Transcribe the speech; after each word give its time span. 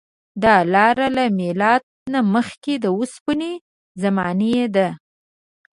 دا 0.43 0.55
لاره 0.73 1.07
له 1.17 1.25
میلاد 1.39 1.81
نه 2.13 2.19
مخکې 2.33 2.73
د 2.83 2.85
اوسپنې 2.97 3.51
زمانې 4.01 4.59
ده. 4.75 4.87